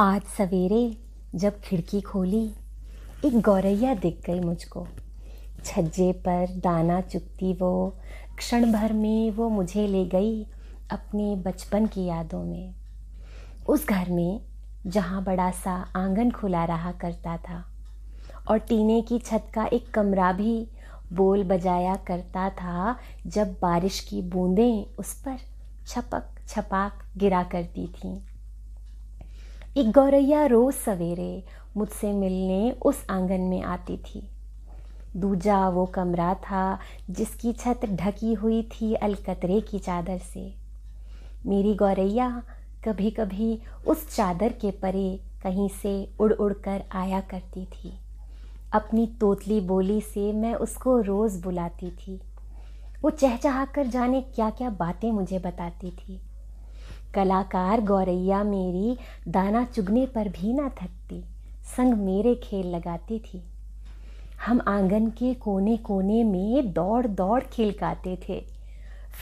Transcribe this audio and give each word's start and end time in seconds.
आज 0.00 0.22
सवेरे 0.22 0.96
जब 1.34 1.60
खिड़की 1.60 2.00
खोली, 2.00 2.54
एक 3.24 3.40
गौरैया 3.40 3.94
दिख 3.94 4.22
गई 4.26 4.40
मुझको। 4.40 4.86
छज्जे 5.64 6.12
पर 6.12 6.46
दाना 6.56 7.00
चुगती 7.00 7.52
वो, 7.52 7.98
क्षण 8.38 8.72
भर 8.72 8.92
में 8.92 9.30
वो 9.30 9.48
मुझे 9.48 9.86
ले 9.86 10.04
गई 10.04 10.46
अपने 10.90 11.36
बचपन 11.36 11.86
की 11.86 12.04
यादों 12.04 12.44
में। 12.44 12.74
उस 13.68 13.86
घर 13.88 14.10
में 14.10 14.40
जहाँ 14.86 15.24
बड़ा 15.24 15.50
सा 15.50 15.74
आँगन 15.96 16.30
खुला 16.30 16.64
रहा 16.64 16.92
करता 16.92 17.36
था, 17.36 17.64
और 18.48 18.58
टीने 18.58 19.02
की 19.02 19.18
छत 19.18 19.52
का 19.54 19.66
एक 19.66 19.90
कमरा 19.90 20.32
भी 20.32 20.68
बोल 21.12 21.44
बजाया 21.44 21.94
करता 21.96 22.50
था, 22.50 22.96
जब 23.26 23.52
बारिश 23.52 24.00
की 24.00 24.22
बूंदें 24.22 24.84
उस 24.98 25.14
पर 25.22 25.38
छपक 25.86 26.34
छपाक 26.48 27.04
गिरा 27.16 27.42
करती 27.42 27.86
थीं। 27.86 28.20
एक 29.78 29.90
गौरैया 29.90 30.46
रोज 30.46 30.74
सवेरे 30.74 31.44
मुझसे 31.76 32.12
मिलने 32.12 32.70
उस 32.82 33.04
आँगन 33.10 33.40
में 33.40 33.62
आती 33.62 33.96
थी। 33.96 34.22
दूजा 35.16 35.68
वो 35.68 35.86
कमरा 35.86 36.34
था 36.34 36.78
जिसकी 37.10 37.52
छत 37.52 37.80
ढकी 37.84 38.34
हुई 38.34 38.62
थी 38.62 38.94
अलकतरे 38.94 39.60
की 39.60 39.78
चादर 39.78 40.18
से। 40.18 40.54
मेरी 41.46 41.74
गौरैया 41.74 42.42
कभी 42.84 43.10
कभी 43.10 43.60
उस 43.86 44.16
चादर 44.16 44.52
के 44.52 44.70
परे 44.70 45.20
कहीं 45.42 45.68
से 45.68 46.12
उड़ 46.20 46.32
उड़ 46.32 46.52
कर 46.52 46.82
आया 46.92 47.20
करती 47.20 47.64
थी। 47.64 47.92
अपनी 48.72 49.06
तोतली 49.20 49.60
बोली 49.60 50.00
से 50.00 50.32
मैं 50.32 50.54
उसको 50.54 51.00
रोज़ 51.00 51.42
बुलाती 51.42 51.90
थी। 51.90 52.20
वो 53.02 53.10
चहचहा 53.10 53.64
कर 53.64 53.86
जाने 53.86 54.20
क्या 54.20 54.50
क्या 54.50 54.70
बातें 54.70 55.12
मुझे 55.12 55.38
बताती 55.38 55.90
थी। 55.90 56.20
कलाकार 57.14 57.80
गौरैया 57.80 58.42
मेरी 58.44 58.96
दाना 59.28 59.64
चुगने 59.64 60.06
पर 60.06 60.28
भी 60.28 60.52
ना 60.52 60.68
थकती, 60.68 61.22
संग 61.76 61.94
मेरे 61.94 62.34
खेल 62.34 62.66
लगाती 62.66 63.18
थी। 63.18 63.42
हम 64.46 64.60
आँगन 64.68 65.06
के 65.10 65.34
कोने 65.34 65.76
कोने 65.76 66.24
में 66.24 66.72
दौड़ 66.72 67.06
दौड़ 67.06 67.42
खेल 67.42 67.74
गाते 67.80 68.18
थे। 68.28 68.40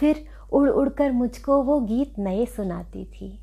फिर 0.00 0.24
उड़ 0.52 0.68
उड़ 0.68 0.88
कर 0.88 1.12
मुझको 1.12 1.62
वो 1.62 1.80
गीत 1.80 2.18
नए 2.18 2.46
सुनाती 2.46 3.04
थी। 3.04 3.38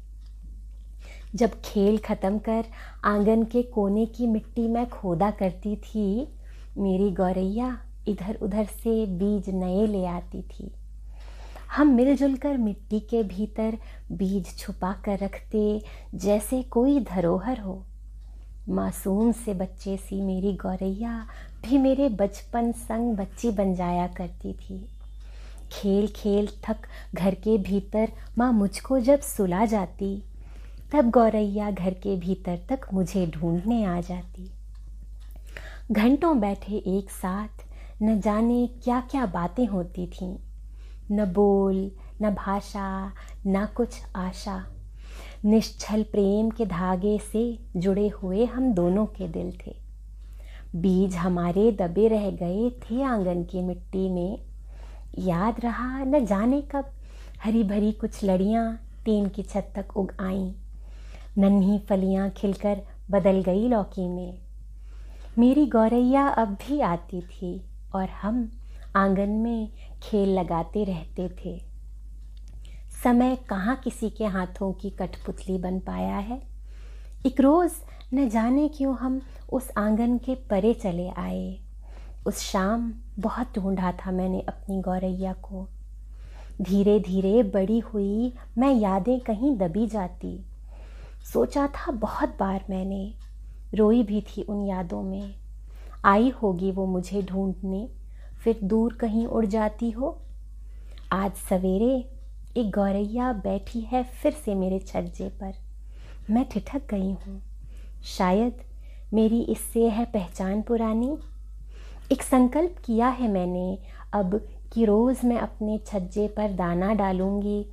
जब 1.36 1.52
खेल 1.66 1.98
ख़त्म 1.98 2.38
कर 2.38 2.66
आँगन 3.04 3.44
के 3.44 3.62
कोने 3.64 4.06
की 4.06 4.28
मिट्टी 4.28 4.68
में 4.68 4.90
खोदा 4.90 5.32
करती 5.32 5.76
थी, 5.76 6.28
मेरी 6.78 7.12
गौरैया 7.12 7.78
इधर 8.08 8.38
उधर 8.42 8.66
से 8.66 9.06
बीज 9.06 9.50
नए 9.50 9.88
ले 9.88 10.06
आती 10.06 10.42
थी। 10.42 10.72
हम 11.72 11.88
मिलजुल 11.88 12.36
कर 12.36 12.58
मिट्टी 12.58 13.00
के 13.00 13.24
भीतर 13.24 13.78
बीज 14.12 14.58
छुपा 14.58 14.94
कर 15.06 15.20
रखते 15.20 15.82
जैसे 16.16 16.64
कोई 16.64 17.00
धरोहर 17.00 17.60
हो। 17.60 17.86
मासूम 18.70 19.32
से 19.32 19.54
बच्चे 19.54 19.98
सी 19.98 20.22
मेरी 20.22 20.54
गौरैया, 20.54 21.28
भी 21.66 21.78
मेरे 21.78 22.10
बचपन 22.10 22.72
संग 22.72 23.16
बच्ची 23.18 23.52
बन 23.52 23.76
जाया 23.76 24.08
करती 24.08 24.54
थी। 24.54 24.86
खेल 25.72 26.08
खेल 26.08 26.48
थक 26.48 26.78
घर 27.16 27.36
के 27.36 27.58
भीतर 27.58 28.12
माँ 28.38 28.54
मुझको 28.54 29.00
जब 29.00 29.20
सुला 29.20 29.66
जाती, 29.66 30.24
तब 30.92 31.10
गौरैया 31.10 31.72
घर 31.72 31.94
के 31.94 32.16
भीतर 32.16 32.60
तक 32.70 32.82
मुझे 32.94 33.28
ढूँढने 33.28 33.84
आ 33.86 34.02
जाती। 34.02 34.52
घंटों 35.92 36.40
बैठे 36.40 36.76
एक 36.76 37.10
साथ, 37.10 37.64
न 38.04 38.22
जाने 38.22 38.68
क्या 38.84 39.00
क्या 39.00 39.26
बातें 39.26 39.66
होती 39.68 40.08
थीं। 40.08 40.36
न 41.12 41.26
बोल, 41.26 41.92
न 42.22 42.30
भाषा, 42.30 43.14
न 43.48 43.66
कुछ 43.66 43.90
आशा। 44.16 44.66
निश्चल 45.46 46.04
प्रेम 46.04 46.50
के 46.50 46.66
धागे 46.66 47.20
से 47.20 47.60
जुड़े 47.78 48.08
हुए 48.08 48.46
हम 48.46 48.74
दोनों 48.74 49.06
के 49.06 49.28
दिल 49.28 49.58
थे। 49.68 49.76
बीज 50.76 51.16
हमारे 51.16 51.72
दबे 51.72 52.08
रह 52.08 52.30
गए 52.32 52.70
थे 52.70 53.04
आँगन 53.04 53.44
की 53.44 53.62
मिट्टी 53.62 54.10
में। 54.10 54.40
याद 55.20 55.56
रहा 55.60 56.04
न 56.04 56.26
जाने 56.26 56.62
कब 56.62 56.86
हरी 57.44 57.64
भरी 57.64 57.92
कुछ 57.92 58.24
लड़ियाँ 58.24 58.80
टीन 59.06 59.30
की 59.30 59.44
छत 59.44 59.74
तक 59.76 59.98
उग 59.98 60.14
आईं। 60.20 60.54
नन्ही 61.38 61.80
फलियाँ 61.80 62.30
खिलकर 62.30 62.82
बदल 63.12 63.42
गई 63.42 63.68
लौकी 63.68 64.08
में। 64.08 64.38
मेरी 65.40 65.66
गौरैया 65.66 66.28
अब 66.28 66.48
भी 66.48 66.80
आती 66.80 67.22
थी 67.22 67.62
और 67.96 68.10
हम 68.10 68.52
आँगन 68.96 69.30
में 69.30 69.70
खेल 70.04 70.30
लगाते 70.30 70.84
रहते 70.84 71.30
थे। 71.30 71.62
समय 73.04 73.36
कहाँ 73.36 73.76
किसी 73.76 74.10
के 74.10 74.26
हाथों 74.26 74.74
की 74.74 74.90
कठपुतली 74.90 75.58
बन 75.58 75.80
पाया 75.80 76.18
है? 76.18 76.42
एक 77.26 77.42
रोज़ 77.42 77.74
न 78.14 78.30
जाने 78.30 78.68
क्यों 78.68 78.98
हम 78.98 79.22
उस 79.54 79.72
आँगन 79.78 80.18
के 80.18 80.36
परे 80.36 80.74
चले 80.74 81.10
आए। 81.10 81.60
उस 82.28 82.38
शाम 82.38 82.94
बहुत 83.20 83.60
ढूंढा 83.60 83.92
था 83.92 84.12
मैंने 84.12 84.42
अपनी 84.42 84.82
गौरैया 84.82 85.34
को। 85.34 85.70
धीरे 86.62 87.00
धीरे 87.00 87.44
बड़ी 87.44 87.80
हुई 87.80 88.34
मैं 88.58 88.74
यादें 88.74 89.20
कहीं 89.20 89.58
दबी 89.58 89.88
जाती। 89.88 90.46
सोचा 91.34 91.68
था 91.68 91.92
बहुत 91.92 92.30
बार 92.40 92.66
मैंने, 92.70 93.14
रोई 93.76 94.04
भी 94.04 94.22
थी 94.22 94.42
उन 94.42 94.66
यादों 94.66 95.04
में। 95.04 95.36
आई 96.06 96.30
होगी 96.30 96.72
वो 96.72 96.86
मुझे 96.86 97.22
ढूँढने। 97.22 97.90
फिर 98.46 98.60
दूर 98.64 98.94
कहीं 98.94 99.26
उड़ 99.26 99.46
जाती 99.46 99.92
हो। 99.92 100.22
आज 101.12 101.32
सवेरे 101.34 102.10
एक 102.58 102.72
गौरैया 102.72 103.34
बैठी 103.34 103.80
है 103.82 104.04
फिर 104.04 104.32
से 104.32 104.56
मेरे 104.56 104.80
छज्जे 104.80 105.30
पर। 105.30 105.54
मैं 106.30 106.50
ठिठक 106.50 106.82
गई 106.90 107.12
हूँ। 107.12 107.42
शायद 108.04 108.54
मेरी 109.14 109.42
इससे 109.42 109.90
है 109.90 110.06
पहचान 110.06 110.62
पुरानी। 110.62 111.18
एक 112.12 112.22
संकल्प 112.22 112.76
किया 112.86 113.08
है 113.08 113.28
मैंने, 113.28 113.80
अब 114.14 114.48
कि 114.74 114.86
रोज़ 114.86 115.26
मैं 115.26 115.38
अपने 115.38 115.78
छज्जे 115.78 116.28
पर 116.28 116.52
दाना 116.52 116.94
डालूँगी, 116.94 117.66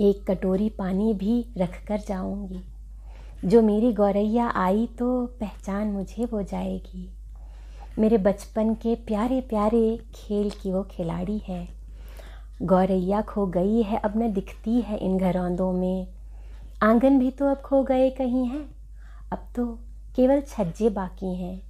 एक 0.00 0.30
कटोरी 0.30 0.68
पानी 0.68 1.14
भी 1.14 1.46
रख 1.58 1.86
कर 1.86 1.98
जाऊँगी। 1.98 2.60
जो 3.44 3.62
मेरी 3.62 3.92
गौरैया 3.92 4.48
आई 4.48 4.86
तो 4.86 5.26
पहचान 5.26 5.88
मुझे 5.88 6.24
हो 6.24 6.42
जाएगी। 6.42 7.17
मेरे 7.98 8.18
बचपन 8.18 8.74
के 8.74 8.94
प्यारे 8.94 9.40
प्यारे 9.40 9.98
खेल 10.14 10.50
की 10.50 10.72
वो 10.72 10.82
खिलाड़ी 10.82 11.38
है। 11.38 11.68
गौरैया 12.62 13.22
खो 13.22 13.46
गई 13.46 13.82
है, 13.82 13.98
अब 13.98 14.12
न 14.16 14.32
दिखती 14.32 14.80
है 14.80 14.98
इन 14.98 15.18
घरौंदों 15.18 15.72
में। 15.72 16.06
आँगन 16.82 17.18
भी 17.18 17.30
तो 17.30 17.46
अब 17.46 17.56
खो 17.56 17.82
गए 17.82 18.10
कहीं 18.10 18.46
हैं, 18.46 18.70
अब 19.32 19.48
तो 19.56 19.66
केवल 20.16 20.40
छज्जे 20.40 20.88
बाकी 20.88 21.34
हैं। 21.34 21.62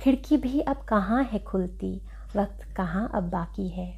खिड़की 0.00 0.36
भी 0.36 0.60
अब 0.60 0.76
कहाँ 0.76 1.24
है 1.24 1.38
खुलती, 1.38 2.00
वक्त 2.36 2.74
कहाँ 2.76 3.10
अब 3.14 3.30
बाकी 3.30 3.68
है। 3.68 3.94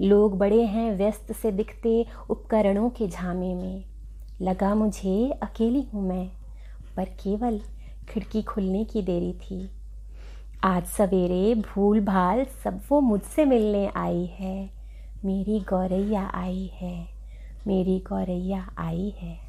लोग 0.00 0.38
बड़े 0.38 0.62
हैं 0.62 0.96
व्यस्त 0.96 1.32
से 1.32 1.52
दिखते 1.52 2.06
उपकरणों 2.30 2.90
के 2.90 3.08
झामे 3.08 3.54
में। 3.54 3.84
लगा 4.42 4.74
मुझे 4.74 5.30
अकेली 5.42 5.82
हूँ 5.82 6.08
मैं, 6.08 6.28
पर 6.96 7.04
केवल 7.04 7.60
खिड़की 8.08 8.42
खुलने 8.42 8.84
की 8.84 9.02
देरी 9.02 9.32
थी। 9.32 9.70
आज 10.62 10.86
सवेरे 10.86 11.54
भूल 11.54 12.00
भाल 12.00 12.44
सब 12.44 12.80
वो 12.88 13.00
मुझसे 13.00 13.44
मिलने 13.44 13.90
आई 13.96 14.26
है। 14.26 14.70
मेरी 15.24 15.60
गौरैया 15.60 16.30
आई 16.34 16.70
है। 16.74 17.08
मेरी 17.66 17.98
गौरैया 17.98 18.74
आई 18.78 19.14
है। 19.18 19.43